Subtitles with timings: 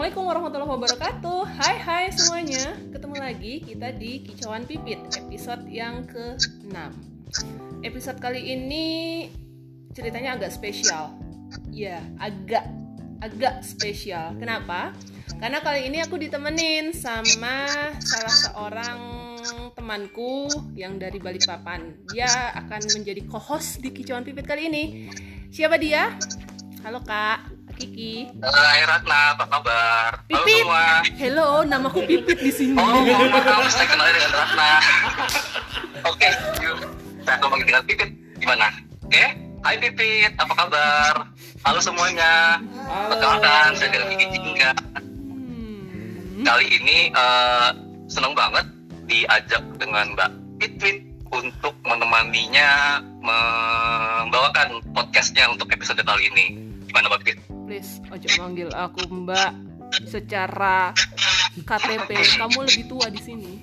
[0.00, 1.40] Assalamualaikum warahmatullahi wabarakatuh.
[1.60, 2.72] Hai hai semuanya.
[2.88, 6.72] Ketemu lagi kita di Kicauan Pipit Episode yang ke-6
[7.84, 8.86] Episode kali ini
[9.92, 11.12] Ceritanya agak spesial.
[11.68, 12.64] Ya agak
[13.20, 14.40] Agak spesial.
[14.40, 14.96] Kenapa?
[15.36, 17.68] Karena kali ini aku ditemenin sama
[18.00, 19.00] salah seorang
[19.76, 20.48] temanku
[20.80, 22.08] yang dari Balikpapan.
[22.08, 25.12] Dia akan menjadi co-host di Kicauan Pipit kali ini.
[25.52, 26.16] Siapa dia?
[26.88, 28.28] Halo kak Kiki.
[28.44, 30.10] Hai Ratna, apa kabar?
[30.28, 30.60] Halo Pipit.
[30.60, 30.84] semua.
[31.16, 32.76] Hello, namaku Pipit di sini.
[32.76, 34.70] Oh, mohon maaf, saya kenal dengan Ratna.
[36.04, 36.28] Oke,
[36.60, 36.76] yuk.
[37.24, 38.10] Saya panggil dengan Pipit.
[38.36, 38.68] Gimana?
[39.08, 39.24] Oke?
[39.64, 41.14] Hai Pipit, apa kabar?
[41.64, 42.60] Halo semuanya.
[43.08, 44.70] Perkenalkan, saya dengan Kiki Jingga.
[45.00, 46.44] Hmm.
[46.44, 47.68] Kali ini eh,
[48.12, 48.68] senang banget
[49.08, 51.00] diajak dengan Mbak Pipit
[51.32, 56.46] untuk menemaninya membawakan podcastnya untuk episode kali ini.
[56.84, 57.59] Gimana Mbak Pipit?
[57.70, 59.54] Please, ojo manggil aku Mbak.
[60.10, 60.90] Secara
[61.62, 63.62] KTP kamu lebih tua di sini.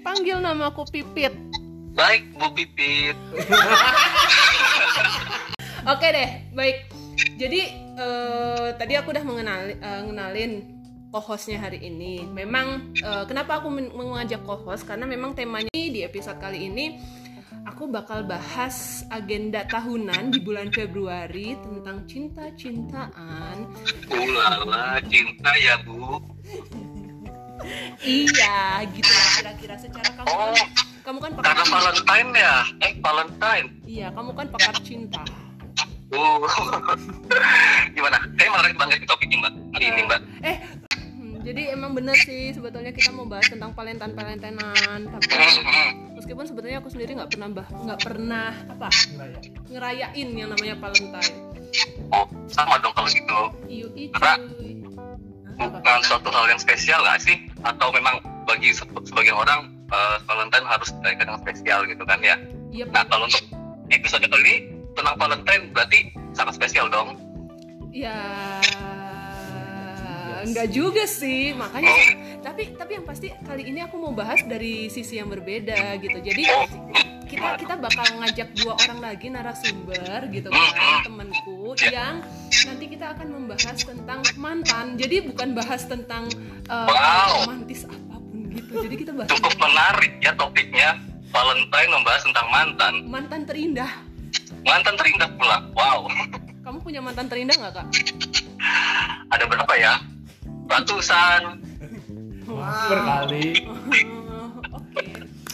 [0.00, 1.36] Panggil namaku Pipit.
[1.92, 3.12] Baik, Bu Pipit.
[5.84, 6.88] Oke deh, baik.
[7.36, 7.60] Jadi
[8.00, 10.52] eh, tadi aku udah mengenali, eh, ngenalin
[11.12, 12.24] co-hostnya hari ini.
[12.24, 16.96] Memang eh, kenapa aku men- mengajak co-host karena memang temanya di episode kali ini
[17.66, 23.56] aku bakal bahas agenda tahunan di bulan Februari tentang cinta-cintaan.
[24.08, 26.20] Ulala, cinta ya Bu.
[28.00, 30.64] Iya, gitu lah kira-kira secara kamu kan, Oh,
[31.04, 32.56] kamu kan pakar karena Valentine ya?
[32.80, 33.66] Eh, Valentine.
[33.84, 35.22] Iya, kamu kan pakar cinta.
[36.10, 36.42] Uh.
[37.94, 38.18] Gimana?
[38.34, 39.52] Kayak menarik banget di topik ini, Mbak.
[39.76, 40.20] Hari ini, Mbak.
[40.42, 40.56] Eh,
[41.40, 45.26] jadi emang bener sih sebetulnya kita mau bahas tentang Valentine Valentinean, tapi
[46.14, 48.88] meskipun sebetulnya aku sendiri nggak pernah bah nggak pernah apa
[49.66, 51.32] ngerayain yang namanya Valentine.
[52.10, 53.40] Oh, sama dong kalau gitu.
[53.66, 54.12] Iu itu.
[54.12, 54.42] Karena-
[55.60, 57.36] Bukan suatu hal yang spesial nggak sih?
[57.60, 62.36] Atau memang bagi se- sebagian orang eh, Valentine harus dirayakan dengan spesial gitu kan ya?
[62.70, 63.44] Iya, Nah, kalau untuk
[63.88, 64.54] episode kali ini
[64.94, 65.98] tentang Valentine berarti
[66.32, 67.20] sangat spesial dong.
[67.90, 68.16] ya
[70.44, 71.92] nggak juga sih, makanya.
[72.40, 76.18] Tapi tapi yang pasti kali ini aku mau bahas dari sisi yang berbeda gitu.
[76.20, 76.42] Jadi
[77.30, 80.66] kita kita bakal ngajak dua orang lagi narasumber gitu kan
[81.06, 82.26] temanku yang
[82.66, 86.26] nanti kita akan membahas tentang mantan jadi bukan bahas tentang
[86.66, 87.46] uh, Wow.
[87.46, 90.90] romantis apa pun gitu jadi kita bahas cukup tentang menarik ya topiknya.
[91.30, 92.94] Valentine membahas tentang mantan.
[93.06, 93.90] mantan terindah
[94.66, 95.62] Mantan terindah pula.
[95.78, 96.10] Wow.
[96.66, 97.86] kamu punya mantan terindah nggak kak
[99.30, 99.94] Ada berapa ya?
[100.70, 101.42] Ratusan.
[102.90, 103.46] berkali.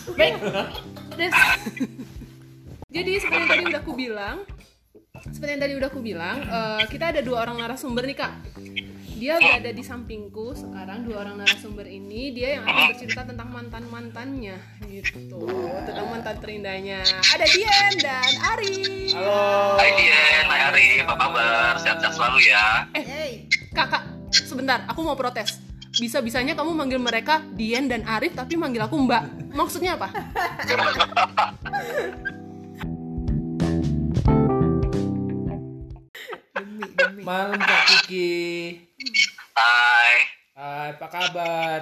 [0.07, 0.17] Oke.
[0.17, 0.35] Baik.
[1.17, 1.33] Des.
[2.93, 4.37] jadi seperti yang tadi udah aku bilang
[5.33, 8.33] seperti yang tadi udah aku bilang eh, kita ada dua orang narasumber nih kak.
[9.17, 12.37] Dia berada di sampingku sekarang dua orang narasumber ini.
[12.37, 14.61] Dia yang akan bercerita tentang mantan mantannya
[14.93, 15.41] gitu.
[15.89, 17.01] Tentang mantan terindahnya.
[17.33, 19.09] Ada Dian dan Ari.
[19.17, 19.81] Halo.
[19.81, 21.73] Hai Dien, hai Ari, apa kabar?
[21.81, 22.85] Sehat-sehat selalu ya.
[23.73, 24.06] kakak
[24.67, 25.63] sebentar aku mau protes.
[25.95, 29.55] Bisa bisanya kamu manggil mereka Dian dan Arif tapi manggil aku Mbak.
[29.55, 30.11] Maksudnya apa?
[37.23, 38.75] Malam kak Kiki.
[39.55, 40.15] Hai,
[40.59, 41.81] Hai, apa kabar?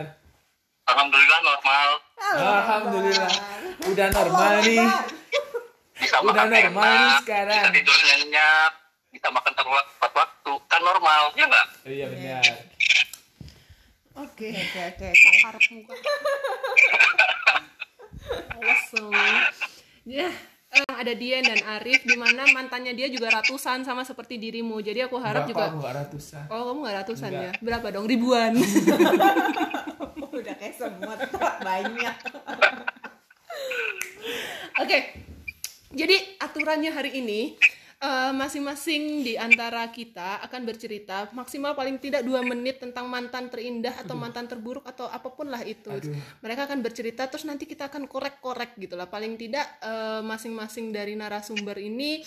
[0.84, 1.89] Alhamdulillah normal.
[2.37, 3.33] Alhamdulillah.
[3.89, 4.84] Udah normal nih.
[5.97, 7.65] Bisa Udah normal nih enak, sekarang.
[7.65, 8.72] bisa tidur nyenyak,
[9.14, 10.52] bisa makan tepat tepat waktu.
[10.66, 11.66] Kan normal, ya nggak?
[11.86, 12.42] Oh, iya benar
[14.14, 14.50] Oke.
[14.50, 15.08] Oke oke.
[15.42, 15.94] Harap muka.
[18.91, 19.26] Semua.
[20.06, 20.30] Ya,
[20.70, 24.78] eh, ada Dian dan Arif di mana mantannya dia juga ratusan sama seperti dirimu.
[24.78, 27.42] Jadi aku harap Enggak, juga ratusan Oh, kamu nggak ratusan Enggak.
[27.42, 27.53] ya?
[27.58, 28.06] Berapa dong?
[28.06, 28.54] Ribuan.
[30.38, 31.19] Udah kayak semut
[31.62, 32.14] banyak.
[34.78, 34.98] Oke.
[35.94, 37.54] Jadi aturannya hari ini
[38.00, 43.94] eh, masing-masing di antara kita akan bercerita maksimal paling tidak dua menit tentang mantan terindah
[44.02, 45.91] atau mantan terburuk atau apa pun lah itu.
[45.91, 46.14] Aduh.
[46.42, 49.06] Mereka akan bercerita terus nanti kita akan korek-korek gitu lah.
[49.06, 52.22] Paling tidak eh, masing-masing dari narasumber ini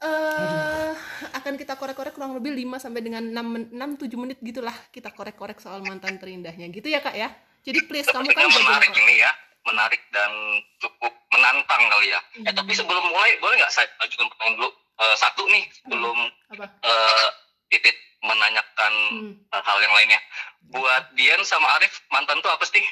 [0.00, 0.92] eh
[1.36, 5.60] akan kita korek-korek kurang lebih 5 sampai dengan 6 6 7 menit gitulah kita korek-korek
[5.60, 7.28] soal mantan terindahnya gitu ya Kak ya.
[7.60, 9.28] Jadi please kamu kan menarik ini ya,
[9.68, 10.32] menarik dan
[10.80, 12.20] cukup menantang kali ya.
[12.40, 12.56] Eh Hmm.
[12.56, 14.70] tapi sebelum mulai, boleh nggak saya ajukan pertanyaan dulu?
[15.00, 16.18] Eh, satu nih, sebelum
[16.50, 16.64] Apa?
[16.78, 17.26] eh
[17.66, 19.32] Titit menanyakan Hmm.
[19.46, 20.20] eh, hal yang lainnya.
[20.68, 22.84] Buat Dian sama Arif, mantan tuh apa sih?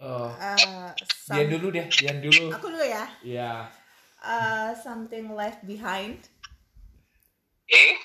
[0.00, 3.04] Eh, some- Dian dulu deh Dian dulu Aku dulu ya.
[3.20, 3.52] Iya
[4.20, 6.20] Eh, something left behind.
[7.66, 7.96] Eh,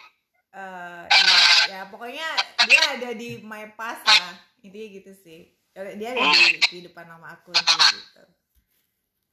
[0.51, 1.35] Eh, ya,
[1.67, 2.23] ya pokoknya
[2.63, 7.35] dia ada di my past lah intinya gitu sih dia ada di, di depan nama
[7.35, 8.23] aku gitu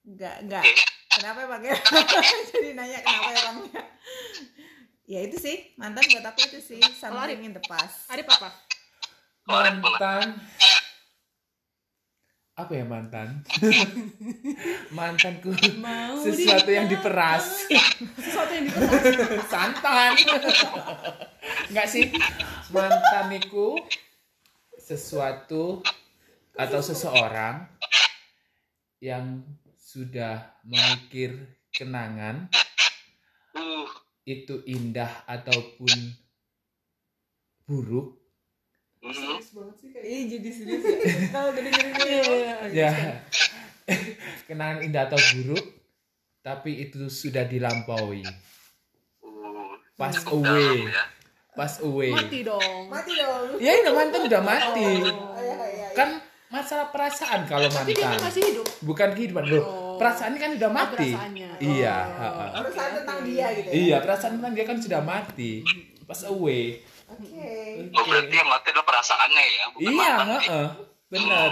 [0.04, 0.64] enggak enggak
[1.22, 1.78] kenapa emangnya
[2.50, 3.82] jadi nanya kenapa emangnya
[5.12, 5.20] ya?
[5.28, 5.56] Itu sih.
[5.76, 6.80] Mantan buat aku itu sih.
[6.96, 8.08] Something in the past.
[8.08, 8.50] Arif apa?
[9.44, 10.40] mantan.
[12.52, 13.42] Apa ya mantan?
[14.96, 17.64] Mantanku Mau sesuatu yang diperas.
[18.20, 19.02] Sesuatu yang diperas.
[19.52, 20.12] santan.
[21.72, 22.12] Nggak sih.
[22.70, 23.76] Mantan itu
[24.76, 25.80] sesuatu
[26.52, 27.64] atau seseorang
[29.00, 29.40] yang
[29.92, 31.36] sudah mengukir
[31.68, 32.48] kenangan
[33.52, 33.84] Uh,
[34.24, 36.16] itu indah ataupun
[37.68, 38.16] buruk?
[39.04, 40.96] Jadi serius ya.
[41.28, 42.16] Kalau dengerin ini
[42.72, 43.20] ya.
[44.48, 45.60] Kenangan indah atau buruk
[46.40, 48.24] tapi itu sudah dilampaui.
[49.20, 50.88] Uh, pass away.
[50.88, 51.04] ya.
[51.52, 52.16] pass away.
[52.16, 52.88] Mati dong.
[52.88, 53.60] mati dong.
[53.60, 54.90] Ya udah mantan udah mati.
[55.12, 55.36] Oh,
[55.92, 58.66] kan masalah perasaan kalau Tapi dia kan mantan masih hidup.
[58.82, 59.96] bukan kehidupan loh Oh.
[59.96, 61.48] perasaan kan udah mati perasaannya.
[61.58, 62.20] iya Oh.
[62.20, 62.60] ha-ha.
[62.60, 65.52] perusahaan tentang dia gitu ya iya perasaan tentang dia kan sudah mati
[66.04, 67.48] pass away oke
[67.90, 70.28] Oh, berarti yang mati adalah perasaannya ya, bukan iya mantan.
[70.38, 70.66] heeh.
[71.08, 71.50] benar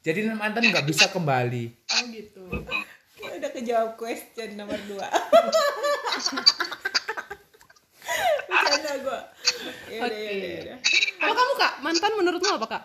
[0.00, 2.44] jadi mantan nggak bisa kembali Oh gitu.
[3.20, 5.04] udah kejawab question nomor dua
[8.42, 9.18] bercanda gue
[9.90, 10.76] ya udah
[11.20, 12.82] Kalau kamu kak, mantan menurutmu apa kak?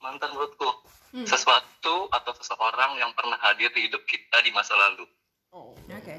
[0.00, 0.68] Mantan menurutku
[1.10, 1.26] Hmm.
[1.26, 5.02] sesuatu atau seseorang yang pernah hadir di hidup kita di masa lalu.
[5.50, 6.16] Oh, oke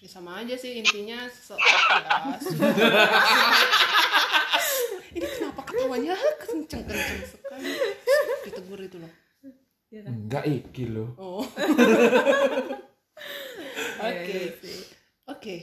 [0.00, 2.40] ya sama aja sih intinya seseorang.
[5.14, 7.68] Ini kenapa ketawanya kenceng kenceng sekali?
[8.48, 9.12] Ditegur itu loh.
[9.94, 11.44] enggak iki loh Oh.
[14.00, 14.40] Oke.
[15.28, 15.56] Oke.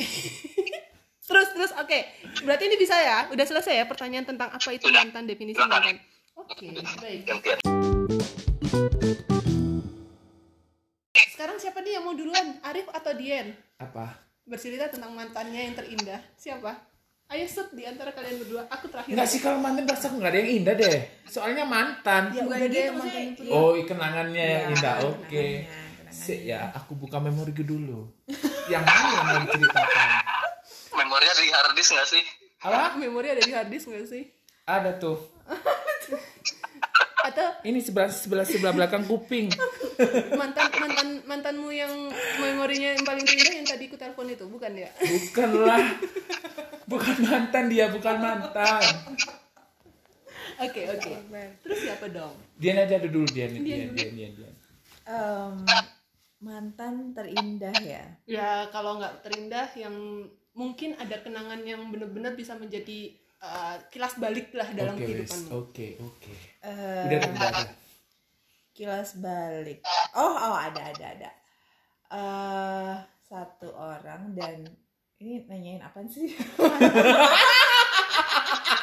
[1.28, 1.98] terus terus oke.
[2.42, 3.28] Berarti ini bisa ya?
[3.30, 6.00] Udah selesai ya pertanyaan tentang apa itu mantan definisi mantan.
[6.50, 6.66] Oke,
[6.98, 7.30] baik.
[11.30, 12.58] Sekarang siapa nih yang mau duluan?
[12.60, 13.54] Arif atau Dien?
[13.78, 14.12] apa
[14.42, 16.20] Bercerita tentang mantannya yang terindah.
[16.34, 16.74] Siapa?
[17.30, 18.66] Ayo set di antara kalian berdua.
[18.68, 19.14] Aku terakhir.
[19.14, 20.98] Enggak sih kalau mantan rasa nggak ada yang indah deh.
[21.24, 22.34] Soalnya mantan.
[22.34, 23.42] ya Bukan udah dia gitu yang mantan itu.
[23.46, 23.52] iya.
[23.54, 24.96] Oh, kenangannya yang Iya, indah.
[25.06, 25.44] Oke.
[25.62, 26.10] kenangannya.
[26.10, 28.10] Sik ya, aku buka memori dulu.
[28.66, 30.08] yang mana yang mau diceritakan?
[30.92, 32.24] Memorinya di hard disk nggak sih?
[32.60, 32.98] Apa?
[32.98, 34.26] Memori ada di harddisk nggak sih?
[34.66, 35.18] Ada tuh.
[37.20, 39.52] Atau Ini sebelah sebelah sebelah belakang kuping.
[40.40, 41.92] mantan mantan mantanmu yang
[42.40, 44.88] memorinya yang paling terindah yang tadi ku telepon itu bukan ya?
[44.96, 45.84] Bukanlah.
[46.88, 48.82] Bukan mantan dia, bukan mantan.
[50.60, 51.12] Oke oke.
[51.64, 52.34] Terus siapa dong?
[52.56, 53.96] Dian aja dulu Dian, Dian Dian, dulu.
[53.96, 54.54] Dian, Dian, Dian.
[55.10, 55.54] Em,
[56.40, 59.94] mantan terindah ya Ya kalau nggak terindah yang
[60.56, 65.02] mungkin ada kenangan yang benar-benar bisa menjadi uh, kilas balik lah dalam wes.
[65.02, 65.48] kehidupanmu.
[65.58, 66.32] Oke, oke.
[66.60, 67.68] Eh, Udah, udah, udah.
[68.70, 69.84] kilas balik
[70.14, 71.30] oh oh ada ada ada
[72.10, 74.64] eh satu orang dan
[75.18, 76.32] ini nanyain apa sih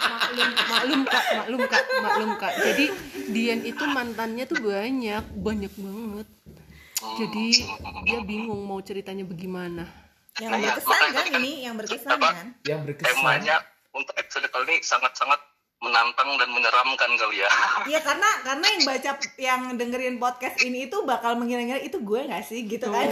[0.07, 2.85] maklum maklum kak maklum kak maklum kak jadi
[3.27, 6.27] Dian itu mantannya tuh banyak banyak banget
[7.17, 7.45] jadi
[8.03, 9.85] dia bingung mau ceritanya bagaimana
[10.37, 13.17] yang berkesan kan ini yang berkesan kan Yang berkesan.
[13.17, 13.55] Temanya
[13.97, 15.41] untuk episode kali ini sangat-sangat
[15.77, 17.49] menantang dan menyeramkan kali ya.
[17.91, 22.45] Iya karena karena yang baca yang dengerin podcast ini itu bakal mengira-ngira itu gue gak
[22.45, 23.07] sih gitu kan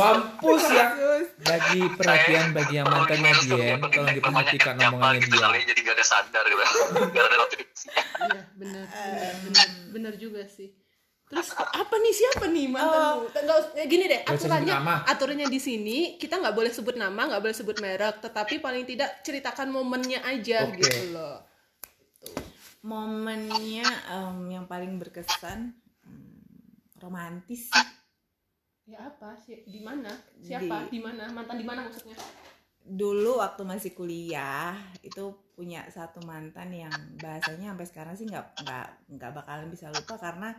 [0.00, 0.96] Mampus ya.
[1.44, 5.60] Bagi perhatian bagi yang mantannya Dian, tolong diperhatikan omongannya dia.
[5.60, 6.62] jadi gak ada sadar gitu.
[7.16, 7.86] Gak ada notifikasi.
[8.20, 8.84] iya benar
[9.92, 10.79] benar juga sih
[11.30, 12.10] terus apa nih?
[12.12, 13.30] Siapa nih mantanmu?
[13.30, 14.94] Nggak eh, gini deh usah sebut aturannya nama.
[15.06, 19.22] aturannya di sini kita nggak boleh sebut nama nggak boleh sebut merek tetapi paling tidak
[19.22, 20.82] ceritakan momennya aja Oke.
[20.82, 21.38] gitu loh.
[22.82, 25.70] Momennya em, yang paling berkesan
[26.02, 27.70] hmm, romantis.
[27.70, 27.88] Sih
[28.90, 29.38] ya apa?
[29.38, 30.10] Sih di mana?
[30.42, 30.90] Siapa?
[30.90, 31.30] Di- di mana?
[31.30, 32.18] Mantan di mana maksudnya?
[32.80, 38.86] Dulu waktu masih kuliah itu punya satu mantan yang bahasanya sampai sekarang sih nggak nggak
[39.14, 40.56] nggak bakalan bisa lupa karena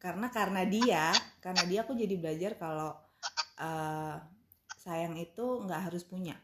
[0.00, 1.12] karena karena dia
[1.44, 2.96] karena dia aku jadi belajar kalau
[3.60, 4.16] eh,
[4.80, 6.34] sayang itu nggak harus punya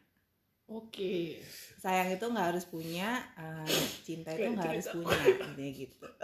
[0.68, 1.40] oke
[1.80, 6.06] sayang itu nggak harus punya eh, cinta itu nggak harus punya intinya gitu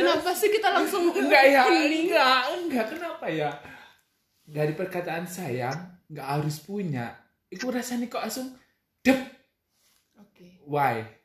[0.00, 2.86] kenapa sih kita langsung Enggak ya, enggak, enggak.
[2.96, 3.50] Kenapa ya?
[4.46, 5.78] Dari perkataan sayang,
[6.10, 7.14] enggak harus punya.
[7.50, 8.54] Itu rasanya kok langsung
[9.02, 9.18] dep.
[10.18, 11.19] oke Why?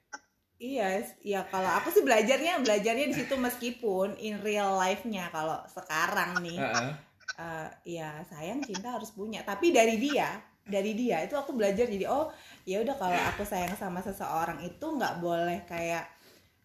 [0.65, 0.87] Iya,
[1.21, 6.57] ya kalau aku sih belajarnya belajarnya di situ meskipun in real life-nya kalau sekarang nih.
[6.57, 6.91] Heeh.
[7.35, 7.67] eh,
[7.99, 9.43] ya sayang cinta harus punya.
[9.45, 12.33] Tapi dari dia dari dia itu aku belajar jadi oh
[12.65, 16.09] ya udah kalau aku sayang sama seseorang itu nggak boleh kayak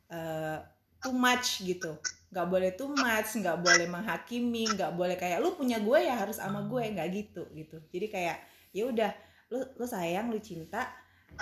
[0.08, 0.58] eh,
[1.04, 1.92] too much gitu.
[2.32, 6.40] Nggak boleh too much nggak boleh menghakimi nggak boleh kayak lu punya gue ya harus
[6.40, 6.82] sama gue.
[6.96, 7.76] Nggak gitu gitu.
[7.92, 8.36] Jadi kayak
[8.72, 9.10] ya udah
[9.50, 10.86] lu lu sayang lu cinta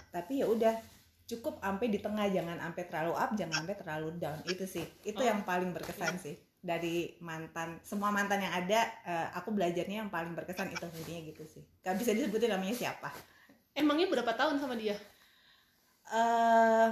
[0.08, 0.74] tapi ya udah
[1.28, 5.14] cukup sampai di tengah jangan sampai terlalu up jangan sampai terlalu down itu sih itu
[5.14, 10.10] Oh, yang paling berkesan sih dari mantan semua mantan yang ada eh, aku belajarnya yang
[10.10, 13.12] paling berkesan itu intinya gitu sih gak bisa disebutin namanya siapa
[13.70, 14.98] Emangnya berapa tahun sama dia?
[16.08, 16.88] eh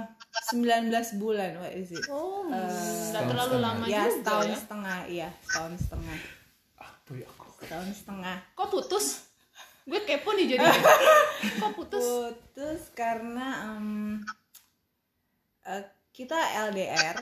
[0.53, 3.65] 19 bulan what is it Oh, setahun terlalu setengah.
[3.65, 4.55] lama ya juga setahun ya.
[4.55, 6.17] setengah iya setahun setengah
[6.77, 7.45] Apa ya aku?
[7.59, 9.26] setahun setengah Kok putus?
[9.87, 10.63] Gue kepo nih jadi.
[11.63, 12.03] Kok putus?
[12.03, 14.19] putus karena em,
[15.63, 16.35] eh, kita
[16.67, 17.15] LDR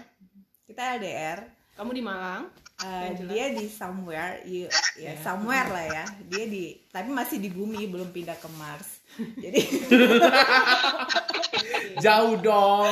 [0.66, 1.40] kita LDR
[1.76, 2.48] Kamu di Malang?
[2.76, 3.32] jelas.
[3.32, 4.66] dia di somewhere you,
[4.98, 5.14] ya Ya.
[5.22, 9.00] somewhere lah ya dia di tapi masih di bumi belum pindah ke Mars
[9.44, 9.60] jadi
[12.04, 12.92] Jauh dong.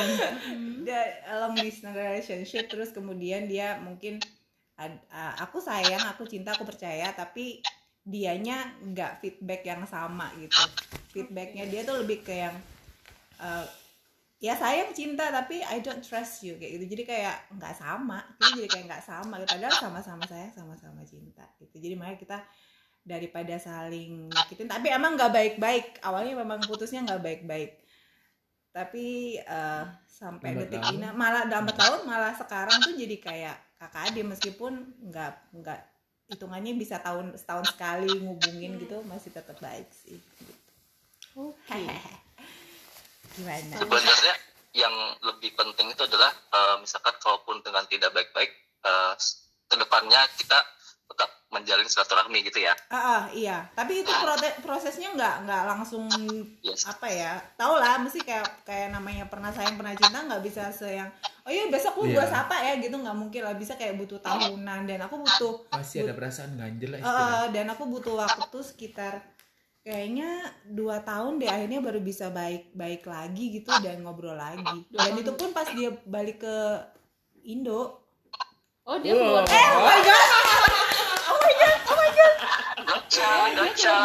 [0.84, 1.00] dia
[1.34, 4.18] long distance relationship terus kemudian dia mungkin
[4.76, 7.60] uh, aku sayang aku cinta aku percaya tapi
[8.04, 10.60] dianya nggak feedback yang sama gitu.
[11.16, 12.54] Feedbacknya dia tuh lebih ke yang
[13.40, 13.64] uh,
[14.44, 16.84] ya sayang cinta tapi I don't trust you kayak gitu.
[16.92, 19.48] Jadi kayak nggak sama kita jadi kayak nggak sama gitu.
[19.56, 21.80] Padahal sama-sama sayang sama-sama cinta gitu.
[21.80, 22.38] Jadi makanya kita
[23.04, 26.04] daripada saling nyakitin tapi emang nggak baik-baik.
[26.04, 27.72] Awalnya memang putusnya nggak baik-baik.
[28.74, 29.84] Tapi eh,
[30.14, 35.32] sampai detik ini malah lambat tahun malah sekarang tuh jadi kayak kakak adik meskipun nggak
[35.56, 35.80] nggak
[36.32, 40.62] hitungannya bisa tahun setahun sekali ngubungin gitu masih tetap baik sih gitu.
[41.36, 41.80] Oke.
[43.34, 44.34] gimana sebenarnya
[44.74, 44.94] yang
[45.26, 48.50] lebih penting itu adalah eh, misalkan kalaupun dengan tidak baik-baik
[48.86, 49.14] eh,
[49.68, 50.58] ke depannya kita
[51.10, 52.74] tetap menjalin silaturahmi gitu ya.
[52.88, 53.62] Ah, ah, iya.
[53.70, 56.04] Tapi itu prote- prosesnya nggak nggak langsung
[56.60, 56.84] yes.
[56.84, 57.38] apa ya?
[57.54, 61.06] Tau lah mesti kayak kayak namanya pernah sayang pernah cinta nggak bisa se yang
[61.40, 62.32] oh iya besok lu gua Iya.
[62.34, 63.54] sapa ya gitu nggak mungkin lah.
[63.54, 67.44] Bisa kayak butuh tahunan dan aku butuh Pasti ada perasaan ganjel lah Eh, istilah.
[67.48, 69.22] dan aku butuh waktu sekitar
[69.80, 74.82] kayaknya dua tahun deh akhirnya baru bisa baik baik lagi gitu dan ngobrol lagi.
[74.88, 76.56] Dan itu pun pas dia balik ke
[77.44, 78.00] Indo.
[78.82, 79.44] Oh, dia Wow.
[79.44, 79.44] keluar.
[79.44, 80.28] oh my god
[81.26, 83.98] oh my god oh my god gotcha gotcha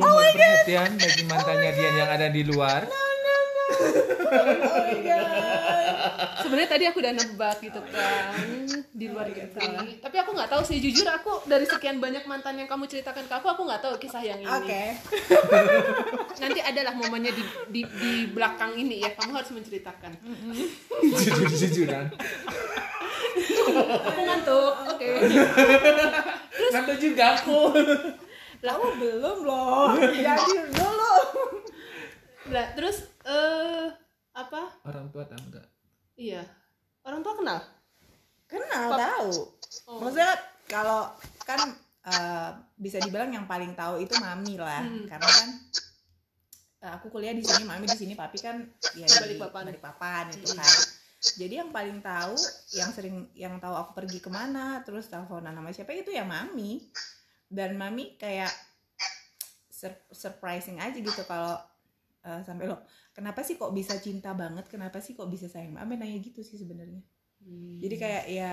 [0.00, 2.80] Mohon perhatian bagi mantannya Dian yang ada di luar.
[2.88, 2.96] oh
[4.48, 5.28] my god
[6.40, 8.32] Sebenarnya tadi aku udah nebak gitu kan
[8.88, 10.00] di luar negeri.
[10.00, 13.34] Tapi aku nggak tahu sih jujur aku dari sekian banyak mantan yang kamu ceritakan ke
[13.36, 14.48] aku aku nggak tahu kisah yang ini.
[14.48, 14.82] oke
[16.42, 19.12] Nanti adalah momennya di, di di belakang ini ya.
[19.12, 20.16] Kamu harus menceritakan.
[21.20, 22.08] Jujur-jujuran.
[24.08, 24.72] Aku ngantuk.
[24.96, 25.08] Oke.
[26.72, 27.60] Ngantuk juga aku.
[28.60, 29.94] Kamu belum loh
[30.26, 31.14] jadi dulu
[32.48, 33.86] Lah, terus eh
[34.32, 34.80] apa?
[34.82, 35.66] Orang tua tahu nggak?
[36.14, 36.42] Iya.
[37.02, 37.60] Orang tua kenal?
[38.46, 39.30] kenal Pap- tahu
[39.84, 40.00] Oh.
[40.00, 40.32] maksudnya
[40.64, 41.12] kalau
[41.42, 41.60] kan
[42.02, 45.04] eh, bisa dibilang yang paling tahu itu mami lah Hmm.
[45.04, 45.48] karena kan
[46.78, 49.68] eh, aku kuliah di sini mami di sini papi kan ya di Balikpapan.
[49.68, 50.56] Balikpapan itu Hmm.
[50.56, 50.72] kan
[51.34, 52.32] jadi yang paling tahu
[52.72, 56.88] yang sering yang tahu aku pergi ke mana terus teleponan sama siapa itu ya mami
[57.48, 58.52] dan mami kayak
[59.68, 61.56] sur- surprising aja gitu kalau
[62.20, 65.96] eh, sampai lo kenapa sih kok bisa cinta banget kenapa sih kok bisa sayang mami
[65.96, 67.00] nanya gitu sih sebenarnya
[67.78, 68.52] jadi kayak ya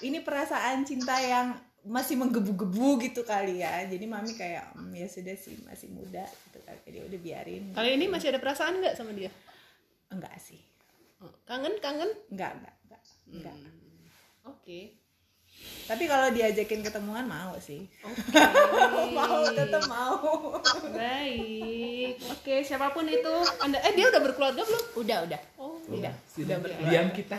[0.00, 1.52] ini perasaan cinta yang
[1.86, 6.58] masih menggebu-gebu gitu kali ya jadi mami kayak "Hmm, ya sudah sih masih muda gitu
[6.66, 9.30] kan jadi udah biarin Kali ini masih ada perasaan nggak sama dia?
[10.08, 10.58] enggak sih
[11.18, 12.06] Oh, Kangen, kangen?
[12.30, 13.56] enggak enggak enggak, enggak.
[13.58, 14.54] Hmm.
[14.54, 14.80] Oke.
[15.84, 18.20] Tapi kalau diajakin ketemuan mau sih Oke.
[19.16, 20.60] mau tetap mau
[20.90, 22.18] Baik.
[22.28, 23.34] Oke, siapa pun itu.
[23.58, 24.84] Anda eh dia udah berkeluarga belum?
[24.96, 27.38] udah udah Oh, udah Sudah udah diam kita.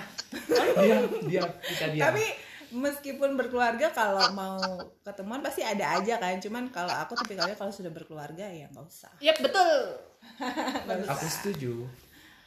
[0.77, 2.03] Diam, diam kita diam.
[2.03, 2.23] tapi
[2.69, 4.61] meskipun berkeluarga kalau mau
[5.01, 9.09] ketemuan pasti ada aja kan cuman kalau aku tipikalnya kalau sudah berkeluarga ya nggak usah
[9.19, 9.97] Yap, betul.
[10.85, 11.73] usah aku setuju.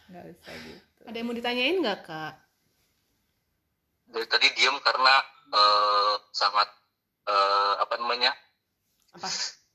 [0.08, 2.34] nggak usah gitu Ada yang mau ditanyain nggak, Kak?
[4.06, 5.14] dari tadi diam karena
[5.52, 6.68] eh, sangat
[7.28, 8.32] eh, apa namanya
[9.12, 9.28] Apa?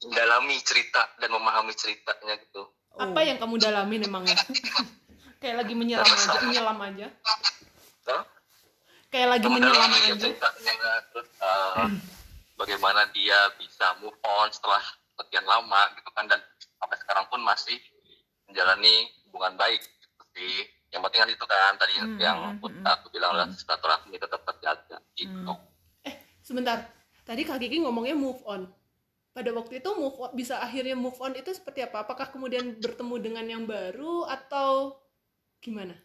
[0.04, 2.66] mendalami cerita dan memahami ceritanya gitu
[2.98, 4.34] Apa yang kamu dalamin emangnya?
[5.42, 7.08] Kayak lagi menyelam aja, menyelam aja.
[9.14, 10.18] Kayak lagi menyelam aja.
[10.18, 11.86] ceritanya terus eh,
[12.58, 14.82] bagaimana dia bisa move on setelah
[15.14, 16.42] sekian lama gitu kan dan
[16.82, 17.78] sampai sekarang pun masih
[18.50, 20.56] menjalani hubungan baik gitu sih
[20.94, 22.86] yang penting kan itu kan tadi Hmm, yang hmm, aku, hmm.
[22.86, 25.54] aku bilang adalah silaturahmi tetap terjaga gitu
[26.48, 26.88] Sebentar.
[27.28, 28.72] Tadi Kak Kiki ngomongnya move on.
[29.36, 32.08] Pada waktu itu move on, bisa akhirnya move on itu seperti apa?
[32.08, 34.98] Apakah kemudian bertemu dengan yang baru atau
[35.62, 35.96] gimana?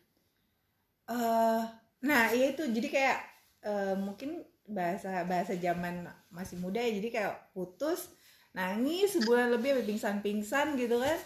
[1.11, 1.63] eh
[2.03, 3.19] nah iya itu jadi kayak
[3.67, 4.31] eh, mungkin
[4.67, 8.11] bahasa bahasa zaman masih muda ya jadi kayak putus
[8.55, 11.19] nangis sebulan lebih sampai pingsan-pingsan gitu kan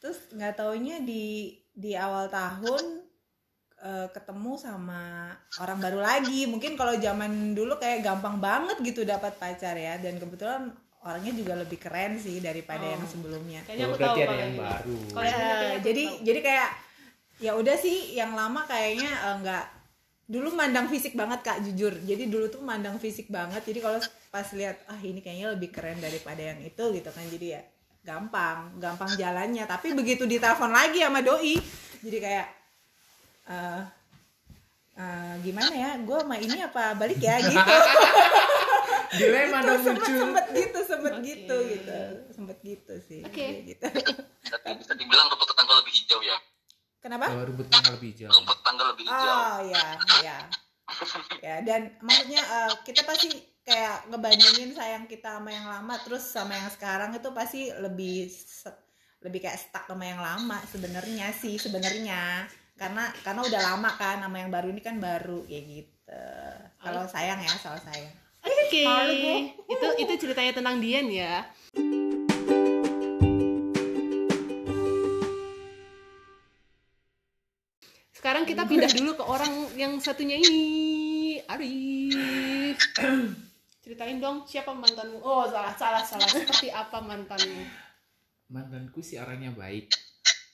[0.00, 3.06] terus nggak taunya di di awal tahun
[3.78, 9.38] eh, ketemu sama orang baru lagi mungkin kalau zaman dulu kayak gampang banget gitu dapat
[9.38, 12.90] pacar ya dan kebetulan orangnya juga lebih keren sih daripada Oh.
[12.90, 14.58] yang sebelumnya Kayaknya Oh, aku tahu ada yang ini.
[14.58, 14.90] baru.
[14.90, 16.18] Ini Ya, kayaknya aku jadi tahu.
[16.26, 16.70] jadi kayak
[17.38, 19.64] ya udah sih yang lama kayaknya eh, nggak
[20.28, 23.96] dulu mandang fisik banget kak jujur jadi dulu tuh mandang fisik banget jadi kalau
[24.28, 27.62] pas lihat ah ini kayaknya lebih keren daripada yang itu gitu kan jadi ya
[28.02, 31.56] gampang gampang jalannya tapi begitu ditelepon lagi sama doi
[32.00, 32.46] jadi kayak
[33.48, 33.82] eh
[34.96, 37.58] eh, gimana ya gue sama ini apa balik ya gitu
[39.08, 40.20] Dilema dong sempet muncul.
[40.20, 41.24] sempet gitu sempet Oke.
[41.24, 43.46] gitu gitu sempet gitu sih Oke.
[43.64, 43.86] gitu
[44.52, 46.36] Tapi bisa dibilang rumput tetangga lebih hijau ya.
[47.00, 48.28] kenapa Oh, rumput tangga lebih hijau.
[48.28, 49.32] Rumput tetangga lebih hijau.
[49.32, 49.84] Oh ya,
[50.20, 50.36] ya,
[51.46, 51.54] ya.
[51.64, 53.28] Dan maksudnya eh, kita pasti
[53.68, 58.32] kayak ngebandingin sayang kita sama yang lama, terus sama yang sekarang itu pasti lebih
[59.20, 62.46] lebih kayak stuck sama yang lama sebenarnya sih sebenarnya
[62.78, 66.24] karena karena udah lama kan sama yang baru ini kan baru ya gitu.
[66.78, 68.14] Kalau sayang ya soal sayang.
[68.46, 68.82] Oke.
[68.86, 69.36] malu gua.
[69.66, 71.42] Itu itu ceritanya tentang Dian ya.
[78.14, 82.78] Sekarang kita pindah dulu ke orang yang satunya ini, Arif.
[83.88, 85.16] Ceritain dong siapa mantanmu?
[85.18, 86.28] Oh, salah salah salah.
[86.28, 87.64] Seperti apa mantanmu?
[88.52, 89.88] Mantanku sih orangnya baik.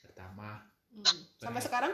[0.01, 0.63] Pertama,
[0.95, 1.19] Hmm.
[1.35, 1.91] Sampai sekarang?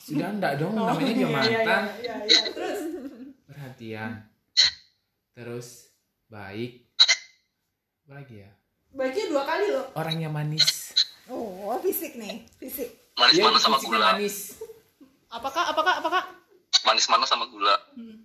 [0.00, 1.82] sudah enggak dong Oh, namanya iya, dia iya, mantan.
[2.00, 2.40] iya, iya.
[2.48, 2.78] Terus
[3.44, 4.10] Perhatian.
[5.34, 5.68] Terus
[6.26, 6.88] baik.
[8.00, 8.50] Apa lagi ya?
[8.88, 9.92] baiknya dua kali loh.
[9.92, 10.96] Orangnya manis.
[11.28, 12.88] Oh fisik nih fisik.
[13.12, 14.08] Manis Dia mana sama fisiknya gula.
[14.10, 14.36] manis.
[15.28, 16.22] Apakah apakah apakah?
[16.82, 17.76] Manis mana sama gula.
[17.92, 18.24] Hmm.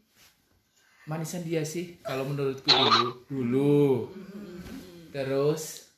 [1.03, 3.07] Manisan dia sih kalau menurutku dulu.
[3.25, 3.81] Dulu.
[5.09, 5.91] Terus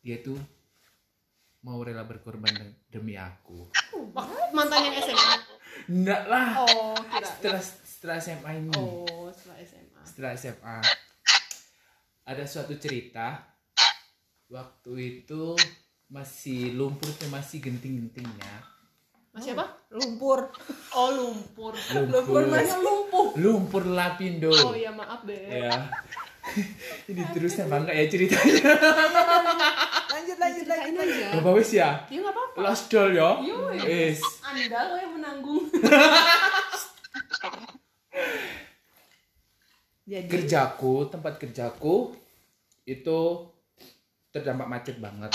[0.00, 0.40] dia tuh
[1.60, 3.70] mau rela berkorban de- demi aku.
[4.50, 5.34] Mantan yang SMA.
[5.86, 6.48] Enggak lah.
[6.58, 7.26] Oh, kira.
[7.28, 8.70] Setelah setelah SMA ini.
[8.74, 10.00] Oh, setelah SMA.
[10.02, 10.78] setelah SMA
[12.22, 13.38] ada suatu cerita
[14.46, 15.54] waktu itu
[16.06, 18.66] masih lumpur tuh masih genting-gentingnya
[19.32, 19.64] Masih apa?
[19.88, 20.52] Lumpur.
[20.92, 21.72] Oh, lumpur.
[21.72, 23.26] lumpur Masih lumpuh.
[23.34, 25.40] lumpur lapindo Oh iya, maaf deh.
[25.48, 25.72] ya
[27.08, 28.74] ini terusnya bangga ya ceritanya
[30.10, 31.00] Lanjut lanjut lanjut.
[31.00, 31.26] aja.
[31.38, 32.58] Bapak wis ya Ya nggak apa-apa.
[32.60, 33.38] lost doll ya.
[33.78, 34.20] Wis.
[34.42, 35.64] Anda lo yang menanggung.
[40.02, 42.10] Jadi kerjaku tempat kerjaku
[42.82, 43.18] itu
[44.28, 45.30] terdampak macet banget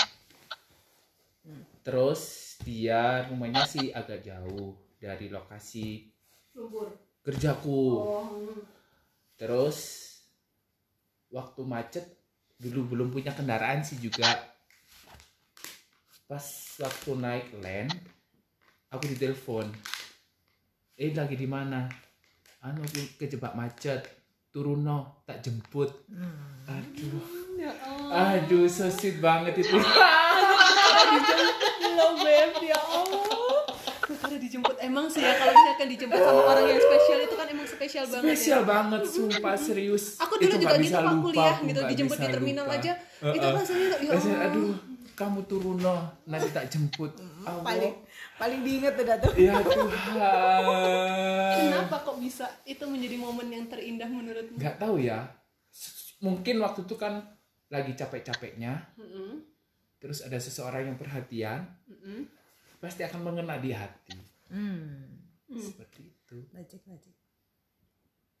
[1.80, 6.10] terus dia rumahnya sih agak jauh dari lokasi
[6.58, 6.90] Lumpur.
[7.22, 8.24] kerjaku Oh.
[8.34, 8.78] hmm.
[9.38, 9.78] Terus
[11.30, 12.04] waktu macet
[12.58, 14.26] dulu belum punya kendaraan sih juga.
[16.26, 16.44] Pas
[16.82, 17.94] waktu naik land,
[18.90, 19.70] aku ditelepon.
[20.98, 21.86] Eh lagi di mana?
[22.66, 24.02] Anu aku kejebak macet.
[24.50, 25.94] Turun no, tak jemput.
[26.66, 27.22] Aduh,
[27.54, 27.70] Ya
[28.10, 29.78] aduh, so sweet banget itu.
[31.98, 33.26] Lo beb, ya Allah.
[34.08, 37.66] Karena dijemput emang sih ya kalau misalkan dijemput sama orang yang spesial itu kan emang
[37.66, 38.66] spesial banget Spesial ya.
[38.66, 40.04] banget, sumpah serius.
[40.16, 42.76] Aku dulu Itu juga gitu pak kuliah aku gitu dijemput di terminal lupa.
[42.78, 42.92] aja.
[42.96, 43.34] Heeh.
[43.34, 44.46] Itu rasanya ya Allah.
[44.46, 44.72] aduh,
[45.12, 47.12] kamu turun loh, nanti tak jemput.
[47.42, 47.62] Allah.
[47.62, 47.94] paling
[48.34, 49.32] paling diinget udah tuh.
[49.34, 50.64] Ya Tuhan.
[51.58, 54.56] Kenapa kok bisa itu menjadi momen yang terindah menurutmu?
[54.56, 55.26] Nggak tahu ya.
[56.18, 57.22] Mungkin waktu itu kan
[57.68, 59.44] lagi capek-capeknya, Mm-mm,
[59.98, 62.26] terus ada seseorang yang perhatian, mm-mm.
[62.78, 64.18] pasti akan mengena di hati.
[64.48, 65.18] Hmm.
[65.50, 66.38] Seperti itu.
[66.54, 67.14] Lajik lajik.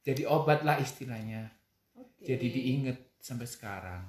[0.06, 1.50] Jadi obat lah istilahnya.
[1.98, 2.24] Oke.
[2.24, 4.02] Jadi diinget sampai sekarang.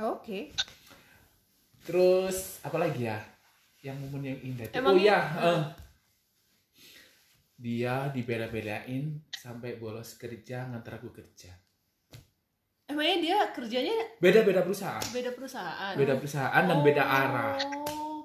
[0.00, 0.54] Oke.
[1.84, 3.18] Terus apa lagi ya?
[3.84, 4.66] Yang momen yang indah.
[4.68, 4.74] itu?
[4.76, 5.18] Emang oh ya, iya?
[5.44, 5.62] eh.
[7.56, 11.56] dia dibela-belain sampai bolos kerja ngantar aku kerja.
[12.96, 15.04] Emangnya dia kerjanya Beda-beda perusahaan.
[15.12, 15.92] beda perusahaan?
[15.92, 17.60] Beda perusahaan dan beda arah.
[17.84, 18.24] Oh,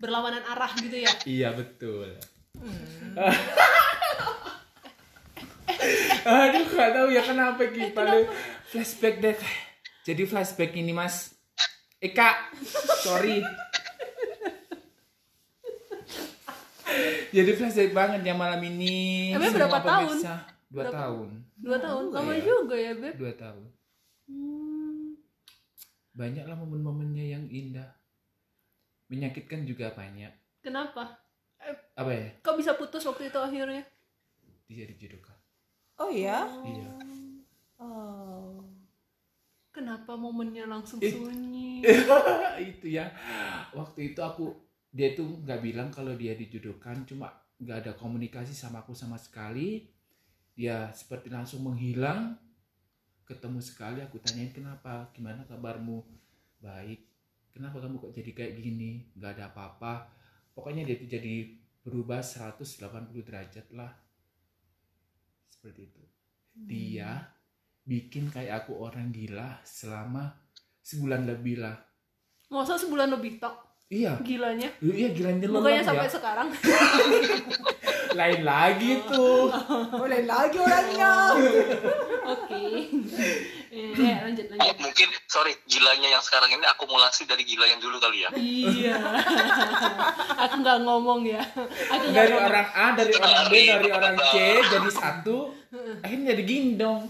[0.00, 1.12] berlawanan arah gitu ya?
[1.28, 2.08] Iya betul.
[6.24, 8.24] Aduh gak tahu ya kenapa Ki Paling
[8.66, 9.36] flashback deh.
[10.02, 11.36] Jadi flashback ini Mas.
[12.00, 12.56] Eh Kak,
[13.04, 13.44] sorry.
[17.30, 19.28] Jadi flashback banget ya malam ini.
[19.36, 20.16] Emang berapa tahun?
[20.70, 20.96] dua Berapa?
[20.96, 21.28] tahun
[21.60, 23.68] dua tahun lama juga ya beb dua tahun
[24.30, 25.18] Hmm.
[26.14, 27.90] banyaklah momen-momennya yang indah
[29.10, 30.30] menyakitkan juga banyak
[30.62, 31.18] kenapa
[31.94, 33.82] apa ya kok bisa putus waktu itu akhirnya
[34.70, 35.34] dia dijodohkan
[36.00, 36.48] Oh ya?
[36.64, 36.88] Iya.
[37.76, 38.64] Oh.
[39.70, 41.12] kenapa momennya langsung Ih.
[41.12, 41.84] sunyi
[42.72, 43.12] itu ya
[43.76, 44.50] waktu itu aku
[44.90, 49.86] dia tuh nggak bilang kalau dia dijodohkan cuma nggak ada komunikasi sama aku sama sekali
[50.56, 52.34] dia seperti langsung menghilang
[53.30, 55.06] ketemu sekali aku tanyain kenapa?
[55.14, 56.02] Gimana kabarmu?
[56.58, 57.06] Baik.
[57.54, 59.06] Kenapa kamu kok jadi kayak gini?
[59.14, 60.10] Nggak ada apa-apa.
[60.50, 61.46] Pokoknya dia tuh jadi
[61.86, 62.82] berubah 180
[63.22, 63.94] derajat lah.
[65.46, 66.02] Seperti itu.
[66.66, 67.22] Dia
[67.86, 70.34] bikin kayak aku orang gila selama
[70.82, 71.78] sebulan lebih lah.
[72.50, 73.70] Masa sebulan lebih tok?
[73.90, 74.18] Iya.
[74.26, 74.70] Gilanya?
[74.82, 76.48] Iya gila nyelam bukannya ya sampai sekarang
[78.10, 79.48] lain lagi tuh.
[79.90, 81.12] Boleh lagi orangnya.
[82.26, 82.62] oke.
[83.70, 84.76] Eh ya, lanjut Oh, lanjut.
[84.78, 88.30] mungkin sorry gilanya yang sekarang ini akumulasi dari gila yang dulu kali ya?
[88.32, 88.96] Iya.
[90.42, 91.42] Aku nggak ngomong ya.
[91.86, 92.50] Aku dari ngomong.
[92.50, 95.54] orang A dari orang B dari orang C jadi satu.
[96.02, 97.06] Akhirnya jadi gindong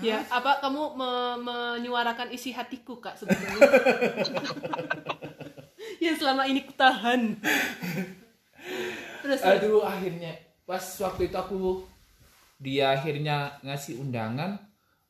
[0.00, 3.62] ya apa kamu me- menyuarakan isi hatiku kak sebenarnya?
[6.02, 7.38] Yang selama ini kutahan
[9.26, 11.82] terus aduh akhirnya pas waktu itu aku
[12.62, 14.62] dia akhirnya ngasih undangan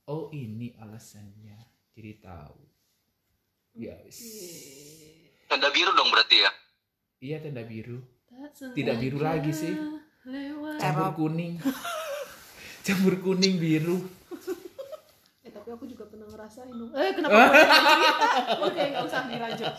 [0.08, 1.56] oh ini alasannya
[1.96, 2.60] jadi tahu.
[3.76, 4.20] Ya wis.
[5.48, 6.52] tanda biru dong berarti ya?
[7.20, 8.00] Iya tanda biru.
[8.72, 9.72] Tidak biru lagi sih.
[10.28, 10.80] lewat.
[10.80, 11.60] campur kuning.
[12.86, 14.00] Campur kuning biru
[15.66, 16.94] tapi aku juga pernah ngerasain dong.
[16.94, 17.42] Eh kenapa?
[18.70, 19.74] Oke nggak usah dilanjut.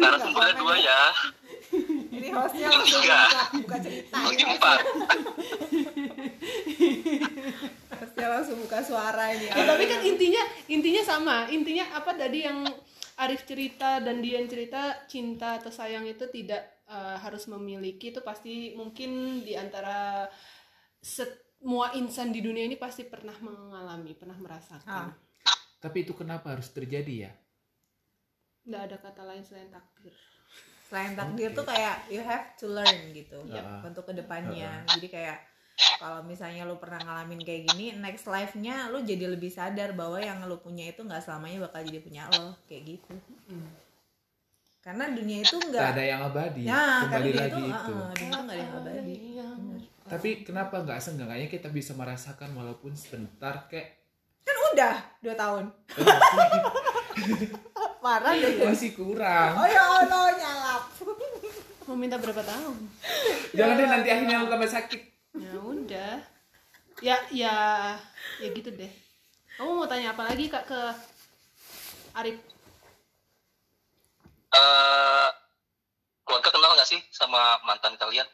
[0.00, 1.00] narasumbernya dua ya
[2.16, 3.20] Ini hostnya langsung buka,
[3.52, 4.16] buka cerita.
[4.16, 4.52] bagi ini.
[4.56, 4.78] empat
[8.00, 9.52] Hostnya langsung buka suara ini.
[9.52, 10.42] Eh, tapi kan intinya
[10.72, 11.36] intinya sama.
[11.52, 12.64] Intinya apa tadi yang
[13.20, 18.72] Arif cerita dan Dian cerita cinta atau sayang itu tidak eh, harus memiliki itu pasti
[18.72, 20.24] mungkin di antara
[21.58, 25.10] semua insan di dunia ini pasti pernah mengalami, pernah merasakan.
[25.10, 25.12] Ah.
[25.78, 27.32] tapi itu kenapa harus terjadi ya
[28.68, 30.12] Nggak ada kata lain selain takdir.
[30.88, 31.56] Selain takdir Oke.
[31.56, 33.80] tuh kayak you have to learn gitu Iya.
[33.80, 34.84] untuk ke depannya.
[34.92, 35.40] Jadi kayak
[35.96, 40.44] kalau misalnya lu pernah ngalamin kayak gini, next life-nya lu jadi lebih sadar bahwa yang
[40.44, 43.12] lu punya itu nggak selamanya bakal jadi punya lo kayak gitu.
[44.84, 48.28] Karena dunia itu Gak nggak ada yang abadi karena kembali lagi itu, itu uh, dunia
[48.28, 49.14] itu nggak ada yang abadi.
[50.08, 54.00] Tapi kenapa nggak seenggaknya kita bisa merasakan walaupun sebentar kayak
[54.40, 55.64] Kan udah dua tahun.
[57.98, 58.62] Parah deh.
[58.62, 60.82] masih kurang Oh ya Allah nyalap.
[61.84, 62.76] Mau minta berapa tahun?
[63.50, 65.00] jangan deh nanti akhirnya lu tambah sakit
[65.34, 66.14] ya udah
[66.98, 67.56] ya ya
[68.38, 68.92] ya gitu deh
[69.54, 70.80] kamu mau tanya apa lagi kak ke
[72.14, 72.36] Arif
[74.48, 75.28] Eh,
[76.22, 78.24] keluarga kenal nggak sih sama mantan kalian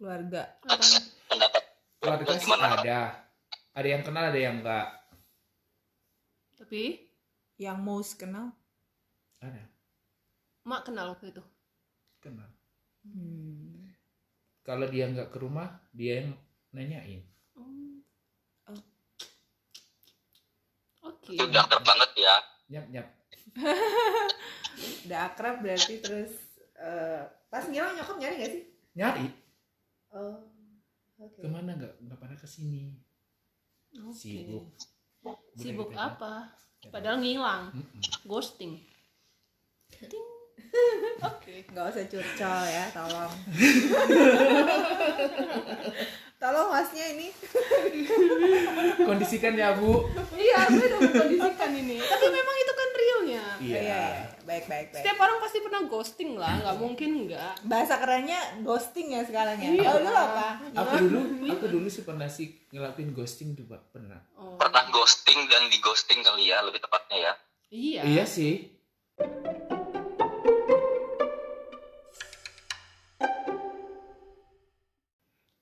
[0.00, 0.48] Keluarga.
[0.64, 1.64] Pendapat.
[2.00, 3.00] Keluarga sih ada.
[3.76, 4.88] Ada yang kenal ada yang enggak.
[6.56, 7.04] Tapi
[7.60, 8.56] Yang most kenal.
[9.44, 9.60] ada.
[10.64, 11.44] Mak kenal waktu itu?
[12.24, 12.48] Kenal.
[13.04, 13.92] Hmm.
[14.60, 16.32] kalau dia nggak ke rumah dia yang
[16.72, 17.20] nanyain.
[17.56, 18.00] Oh.
[21.04, 21.32] oke.
[21.36, 22.34] Udah akrab banget ya.
[22.72, 23.06] Nyap nyap.
[25.04, 26.32] Udah akrab berarti terus
[26.80, 27.20] eh,
[27.52, 28.64] pas ngilang nyokap nyari gak sih?
[28.90, 29.26] nyari
[30.10, 30.34] Oh.
[31.16, 31.38] Oke.
[31.38, 32.96] ke mana nggak nggak pada ke sini
[33.94, 34.12] Oke.
[34.12, 34.66] sibuk
[35.54, 36.10] sibuk Udah gitu aja.
[36.10, 36.32] apa
[36.88, 38.00] padahal ngilang Mm-mm.
[38.24, 38.80] ghosting
[39.90, 40.26] Ting.
[41.22, 43.26] oke Nggak usah curcol ya, tolong.
[46.40, 47.26] tolong hostnya ini.
[49.04, 53.80] kondisikan ya bu iya gue udah mengkondisikan ini tapi memang itu kan realnya iya Iya,
[53.82, 54.00] iya.
[54.50, 54.98] Baik, baik, baik.
[55.06, 59.70] setiap orang pasti pernah ghosting lah nggak mungkin nggak Bahasa kerennya ghosting ya sekarang ya.
[59.78, 59.86] Iya.
[59.86, 60.46] Kalau dulu apa?
[60.74, 61.20] aku dulu
[61.54, 63.94] aku dulu sih pernah sih ngelakuin ghosting tuh Pak.
[63.94, 64.58] pernah oh.
[64.58, 67.32] pernah ghosting dan di ghosting kali ya lebih tepatnya ya
[67.70, 68.74] iya iya sih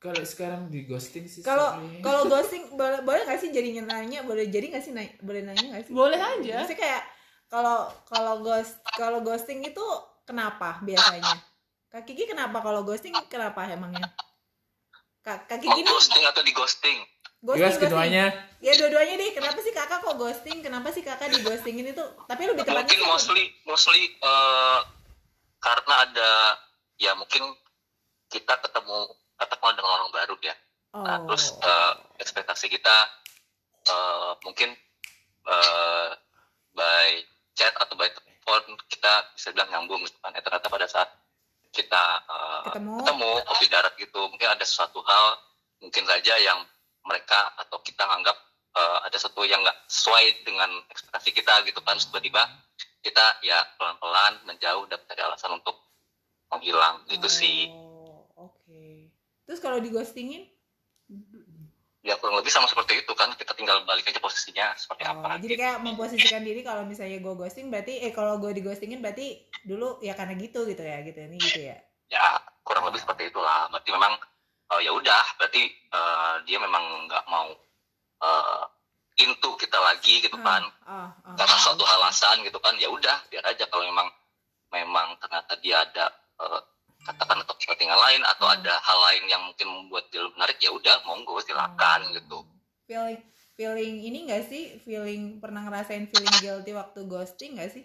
[0.00, 4.24] kalau sekarang di ghosting sih Kalau kalau ghosting boleh boleh nggak sih jadi nanya?
[4.24, 5.12] Boleh jadi nggak sih nanya?
[5.20, 5.92] Boleh nanya nggak sih?
[5.92, 7.02] boleh aja Maksudnya kayak
[7.48, 9.84] kalau kalau ghost kalau ghosting itu
[10.28, 11.40] kenapa biasanya?
[11.88, 14.12] Kak Kiki kenapa kalau ghosting kenapa emangnya?
[15.24, 16.98] Kak, Kak Kiki nih ghosting atau di ghosting
[17.40, 18.24] ghosting, Jelas keduanya
[18.58, 19.30] Ya dua-duanya deh.
[19.30, 20.58] Kenapa sih kakak kok ghosting?
[20.60, 22.04] Kenapa sih kakak di ghostingin itu?
[22.26, 24.80] Tapi lebih tepatnya mungkin mostly mostly eh,
[25.62, 26.30] karena ada
[26.98, 27.54] ya mungkin
[28.28, 30.54] kita ketemu ketemu dengan orang baru ya
[30.88, 31.30] Nah, Oh.
[31.30, 32.96] terus eh, ekspektasi kita
[33.86, 34.72] eh, mungkin
[35.46, 36.10] eh,
[36.72, 37.08] by
[37.58, 40.30] chat atau by telepon kita bisa bilang nyambung gitu kan.
[40.38, 41.10] Eh, ternyata pada saat
[41.74, 43.02] kita eh, Ketemu.
[43.02, 45.26] ketemu kopi darat gitu, mungkin ada sesuatu hal
[45.82, 46.62] mungkin saja yang
[47.02, 48.38] mereka atau kita anggap
[48.78, 51.98] eh, ada sesuatu yang nggak sesuai dengan ekspektasi kita gitu kan.
[51.98, 52.46] Tiba-tiba
[53.02, 55.74] kita ya pelan-pelan menjauh dan cari alasan untuk
[56.54, 57.68] menghilang gitu sih.
[57.74, 59.12] Oh, Oke.
[59.44, 60.46] Terus kalau di ghostingin?
[62.08, 63.28] Ya kurang lebih sama seperti itu kan.
[63.36, 65.36] Kita tinggal balik aja posisinya seperti Oh, apa.
[65.36, 69.44] jadi kayak memposisikan diri kalau misalnya gue ghosting berarti eh kalau gue di ghostingin berarti
[69.62, 71.76] dulu ya karena gitu gitu ya gitu ini gitu ya.
[72.08, 72.24] ya
[72.64, 74.16] kurang lebih seperti itulah berarti memang
[74.72, 77.52] eh, ya udah berarti eh, dia memang nggak mau
[78.24, 78.64] eh,
[79.18, 81.60] into kita lagi gitu kan Ah, ah, karena ah.
[81.60, 84.08] suatu alasan gitu kan ya udah biar aja kalau memang
[84.70, 86.06] memang ternyata dia ada
[86.40, 86.60] eh,
[87.00, 88.56] katakan atau kepentingan lain atau Hmm.
[88.56, 92.14] ada hal lain yang mungkin membuat dia lebih menarik ya udah monggo silakan Hmm.
[92.14, 92.38] gitu
[92.88, 93.20] Feeling
[93.52, 94.80] feeling ini gak sih?
[94.80, 97.84] Feeling pernah ngerasain feeling guilty waktu ghosting gak sih?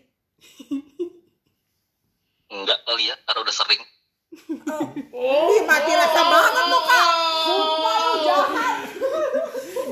[2.49, 3.81] enggak kali ya karena udah sering
[4.65, 4.81] Oh,
[5.45, 7.05] Ih, mati rasa banget lu kak.
[7.45, 8.75] Sumpah lu jahat.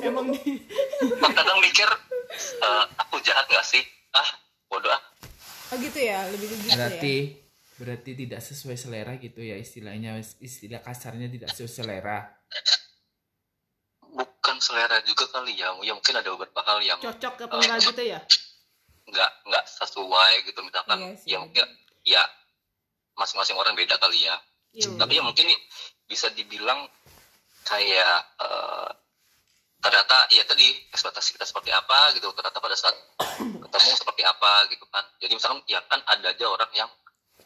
[0.01, 0.25] Emang
[1.29, 1.85] kadang mikir
[2.57, 4.25] eh, aku jahat nggak sih ah
[4.65, 5.01] bodoh ah
[5.69, 7.40] Oh gitu ya, lebih ke gitu berarti ya.
[7.81, 12.29] Berarti tidak sesuai selera gitu ya istilahnya istilah kasarnya tidak sesuai selera
[14.05, 18.03] bukan selera juga kali ya ya mungkin ada beberapa hal yang cocok apa enggak gitu
[18.05, 18.19] ya?
[19.09, 21.29] nggak nggak sesuai gitu misalkan Iya sih.
[21.33, 21.65] ya mungkin
[22.05, 22.23] ya
[23.17, 24.37] masing-masing orang beda kali ya
[24.71, 24.87] Iya.
[24.95, 25.51] tapi ya mungkin
[26.07, 26.87] bisa dibilang
[27.67, 28.89] kayak eh,
[29.81, 32.93] ternyata ya tadi ekspektasi kita seperti apa gitu ternyata pada saat
[33.35, 36.87] ketemu seperti apa gitu kan jadi misalkan ya kan ada aja orang yang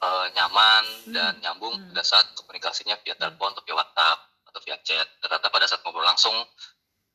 [0.05, 1.89] eh, nyaman dan nyambung Hmm.
[1.89, 6.03] pada saat komunikasinya via telepon atau via WhatsApp atau via chat ternyata pada saat ngobrol
[6.03, 6.33] langsung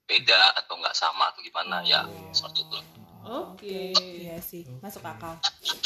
[0.05, 2.31] beda atau nggak sama atau gimana ya Oh.
[2.31, 2.79] seperti itu
[3.21, 3.93] Oke.
[3.93, 5.37] Iya sih, masuk akal.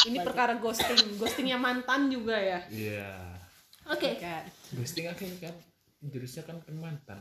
[0.06, 2.62] Ini perkara ghosting, ghostingnya mantan juga ya.
[2.70, 3.10] iya
[3.84, 4.16] Oke.
[4.16, 4.46] Kan.
[4.70, 5.54] ghosting akhirnya kan
[6.00, 7.18] jurusnya kan kan mantan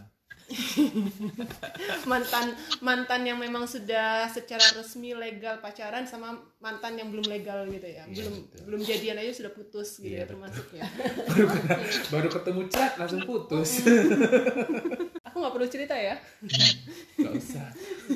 [2.05, 7.83] Mantan mantan yang memang sudah secara resmi legal pacaran sama mantan yang belum legal gitu
[7.85, 8.03] ya.
[8.03, 8.61] Iya, Belum betul.
[8.65, 10.83] belum jadian aja sudah putus gitu Iya, ya termasuk ya.
[11.29, 11.45] baru
[12.09, 13.69] baru ketemu chat langsung putus
[15.27, 16.15] Aku nggak perlu cerita ya.
[17.15, 17.67] nggak usah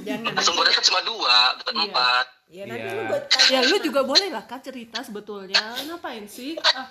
[0.02, 0.34] Jangan.
[0.39, 1.84] sumbernya kan cuma dua bukan Iya.
[1.86, 2.93] empat Ya nanti Iya.
[2.93, 3.23] lu buat.
[3.50, 5.60] Ya lu juga boleh lah kak cerita sebetulnya.
[5.84, 6.56] Ngapain sih?
[6.71, 6.88] Ah,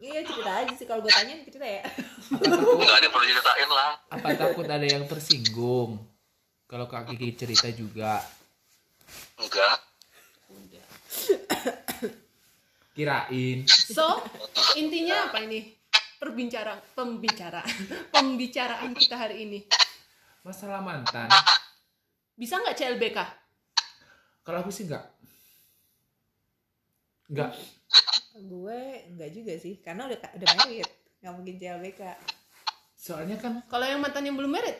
[0.00, 0.88] Iya cerita aja sih.
[0.88, 1.84] Kalau gue tanya cerita ya.
[1.84, 3.90] apa takut nggak ada yang perlu diceritain lah.
[4.08, 5.90] Apa takut ada yang tersinggung?
[6.64, 8.24] Kalau kak Kiki cerita juga.
[9.36, 9.76] Enggak.
[12.96, 13.58] Kirain.
[13.68, 14.24] So,
[14.80, 15.76] intinya apa ini?
[16.16, 17.76] Perbicaraan, pembicaraan,
[18.12, 19.60] pembicaraan kita hari ini.
[20.40, 21.28] masalah mantan.
[22.32, 23.18] Bisa nggak CLBK?
[24.40, 25.04] kalau aku sih nggak.
[27.28, 27.52] Nggak
[28.32, 30.88] gue enggak juga sih karena udah udah married
[31.20, 32.00] nggak mungkin CLBK.
[32.94, 34.76] soalnya kan Kalau yang mantan yang belum married?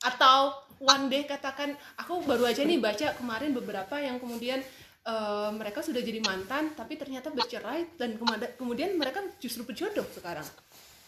[0.00, 4.62] Atau one day katakan, aku baru aja nih baca kemarin beberapa yang kemudian
[5.02, 8.16] eh, mereka sudah jadi mantan, tapi ternyata bercerai dan
[8.54, 10.44] kemudian mereka justru berjodoh sekarang.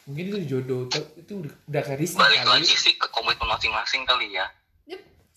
[0.02, 4.34] mungkin itu jodoh itu udah- udah karisma balik kali lagi sih ke komitmen masing-masing kali
[4.34, 4.50] ya.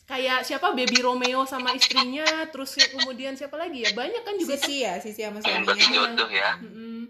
[0.05, 3.89] Kayak siapa Baby Romeo sama istrinya, terus kemudian siapa lagi ya?
[3.97, 6.13] Banyak kan juga Sisi ya, sisi sama berarti suaminya.
[6.13, 7.09] jodoh ya Mm-mm.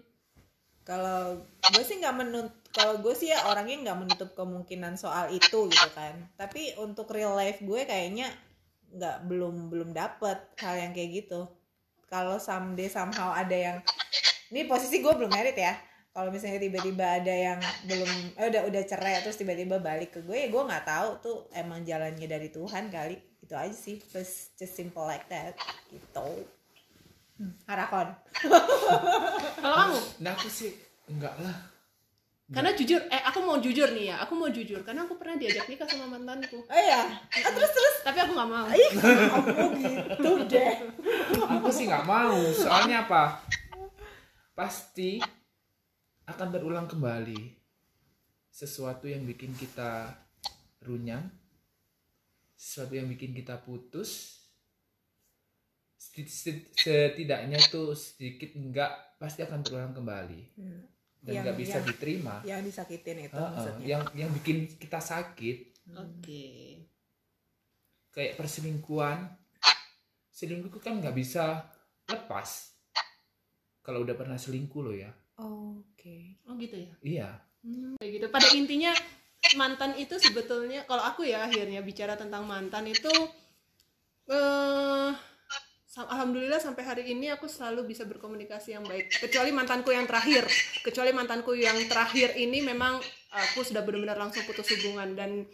[0.86, 1.44] Kalau
[1.76, 5.88] gue sih nggak menut, kalau gue sih ya orangnya nggak menutup kemungkinan soal itu gitu
[5.92, 6.14] kan.
[6.38, 8.30] Tapi untuk real life gue kayaknya
[8.94, 11.50] nggak belum belum dapet hal yang kayak gitu.
[12.06, 13.78] Kalau someday somehow ada yang
[14.54, 15.74] ini posisi gue belum married ya.
[16.16, 18.08] Kalau misalnya tiba-tiba ada yang belum
[18.40, 21.84] eh, udah udah cerai terus tiba-tiba balik ke gue ya gue nggak tahu tuh emang
[21.84, 25.52] jalannya dari Tuhan kali itu aja sih just, just simple like that
[25.92, 26.48] gitu
[27.36, 28.16] hmm, Harakon
[29.60, 30.00] Kalau kamu?
[30.24, 30.72] nah aku sih
[31.12, 31.56] enggak lah
[32.46, 35.66] Karena jujur, eh aku mau jujur nih ya, aku mau jujur karena aku pernah diajak
[35.66, 36.62] nikah sama mantanku.
[36.62, 37.02] oh ya
[37.42, 38.66] ah, terus terus Tapi aku nggak mau.
[38.70, 40.74] Ih, kamu gitu deh.
[41.42, 43.42] aku sih nggak mau soalnya apa
[44.54, 45.18] pasti
[46.26, 47.54] akan berulang kembali
[48.50, 50.10] sesuatu yang bikin kita
[50.82, 51.22] runyam
[52.56, 54.40] sesuatu yang bikin kita putus.
[55.94, 58.88] Seti- seti- setidaknya tuh sedikit enggak
[59.20, 60.40] pasti akan berulang kembali.
[61.20, 62.34] Dan Yang- nggak bisa yang- diterima.
[62.48, 63.84] Yang disakitin itu Heeh, maksudnya.
[63.86, 65.58] yang yang bikin kita sakit.
[65.92, 66.44] Oke.
[68.10, 69.28] kayak perselingkuhan.
[70.32, 71.68] Selingkuh kan nggak bisa
[72.08, 72.72] lepas.
[73.84, 76.40] Kalau udah pernah selingkuh lo ya Oke.
[76.48, 76.92] Oh gitu ya.
[77.04, 77.30] iya
[77.66, 78.26] Hmm, kayak gitu.
[78.30, 78.94] Pada intinya
[79.58, 83.10] mantan itu sebetulnya kalau aku ya akhirnya bicara tentang mantan itu
[84.26, 85.10] eh
[85.96, 90.44] alhamdulillah sampai hari ini aku selalu bisa berkomunikasi yang baik kecuali mantanku yang terakhir
[90.84, 93.00] kecuali mantanku yang terakhir ini memang
[93.32, 95.48] aku sudah benar-benar langsung putus hubungan dan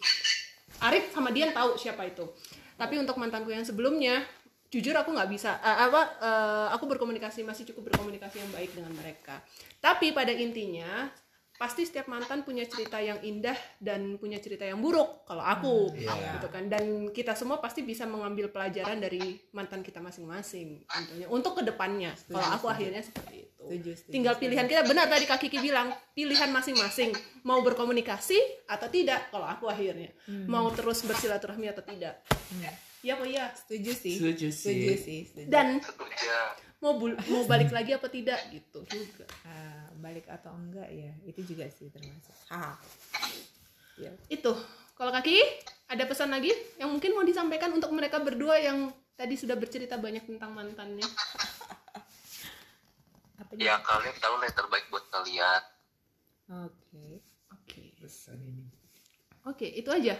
[0.82, 2.26] Arif sama Dian tahu siapa itu
[2.74, 4.26] tapi untuk mantanku yang sebelumnya
[4.72, 8.96] jujur aku nggak bisa eh, apa eh, aku berkomunikasi masih cukup berkomunikasi yang baik dengan
[8.96, 9.44] mereka.
[9.84, 11.12] Tapi pada intinya
[11.60, 16.40] pasti setiap mantan punya cerita yang indah dan punya cerita yang buruk kalau aku iya.
[16.40, 16.72] gitu kan.
[16.72, 22.16] Dan kita semua pasti bisa mengambil pelajaran dari mantan kita masing-masing tentunya untuk ke depannya
[22.32, 23.62] kalau aku akhirnya seperti itu.
[23.62, 24.44] Setuju, setuju, tinggal setuju.
[24.48, 27.12] pilihan kita benar tadi kak Kiki bilang pilihan masing-masing
[27.44, 30.08] mau berkomunikasi atau tidak kalau aku akhirnya.
[30.48, 32.24] Mau terus bersilaturahmi atau tidak
[33.02, 34.54] ya apa ya setuju sih Setuju sih.
[34.54, 35.48] setuju sih setuju.
[35.48, 36.38] dan Setuju.
[36.78, 41.42] mau bul- mau balik lagi apa tidak gitu juga Ah, balik atau enggak ya itu
[41.44, 42.78] juga sih termasuk ah
[43.96, 44.52] ya itu
[44.92, 45.34] kalau kaki
[45.88, 50.24] ada pesan lagi yang mungkin mau disampaikan untuk mereka berdua yang tadi sudah bercerita banyak
[50.24, 51.04] tentang mantannya
[53.36, 55.62] apa Ya kalian tahu lah yang terbaik buat kalian.
[56.48, 57.06] oke
[57.50, 58.64] oke Pesan ini.
[59.44, 60.14] oke itu aja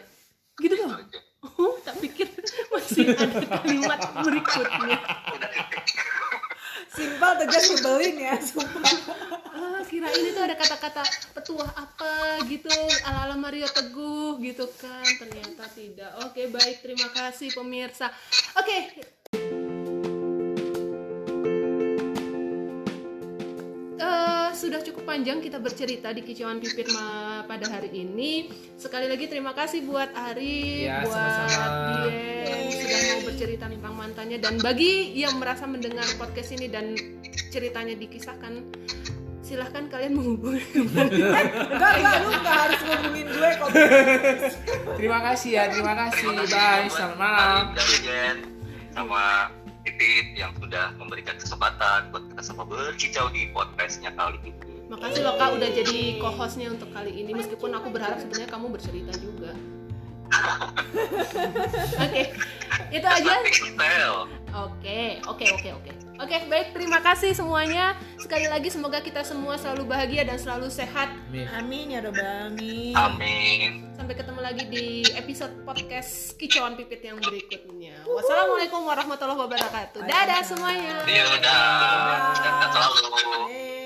[0.57, 1.21] gitu Itu dong aja.
[1.43, 2.29] Oh tak pikir.
[2.73, 4.99] Masih ada kalimat berikutnya.
[6.93, 8.97] Simpel tegas nyebelin ya sumpah.
[9.53, 11.03] Ah kirain itu ada kata-kata
[11.33, 12.69] petuah apa gitu
[13.09, 15.07] ala-ala Mario Teguh gitu kan.
[15.19, 16.13] Ternyata tidak.
[16.29, 16.85] Oke baik.
[16.85, 18.13] Terima kasih pemirsa.
[18.61, 18.93] Oke
[24.63, 28.47] sudah cukup panjang kita bercerita di kicauan pipit ma- pada hari ini.
[28.79, 32.07] Sekali lagi terima kasih buat Ari, Ya, buat sama-sama.
[32.07, 36.95] Dien sudah mau bercerita tentang mantannya dan bagi yang merasa mendengar podcast ini dan
[37.51, 38.63] ceritanya dikisahkan,
[39.43, 43.69] silahkan kalian menghubungi enggak enggak lu enggak harus ngomongin gue kok
[44.95, 46.31] Terima kasih ya, terima kasih.
[46.31, 47.65] Terima kasih Bye, selamat malam.
[48.95, 49.62] Sama
[50.03, 54.83] Pipit yang sudah memberikan kesempatan buat kita semua berkicau di podcastnya kali ini.
[54.91, 59.15] Makasih loh kak udah jadi co-hostnya untuk kali ini meskipun aku berharap sebenarnya kamu bercerita
[59.23, 59.55] juga.
[62.03, 62.35] Oke,
[62.91, 63.33] itu aja.
[64.53, 65.93] Oke, oke, oke, oke.
[66.23, 66.75] Oke, baik.
[66.75, 67.99] Terima kasih semuanya.
[68.15, 71.11] Sekali lagi semoga kita semua selalu bahagia dan selalu sehat.
[71.31, 71.47] Amin.
[71.51, 73.71] amin ya robbal alamin Amin.
[73.99, 77.82] Sampai ketemu lagi di episode podcast Kicauan Pipit yang berikutnya.
[78.07, 80.01] Wassalamualaikum warahmatullahi wabarakatuh.
[80.03, 81.07] Dadah semuanya.
[81.07, 82.35] Yaudah.
[82.35, 83.03] Dan selalu.
[83.53, 83.82] Eh.